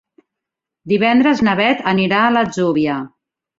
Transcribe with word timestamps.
Divendres 0.93 1.45
na 1.49 1.55
Beth 1.61 1.85
anirà 1.93 2.25
a 2.31 2.35
l'Atzúbia. 2.37 2.99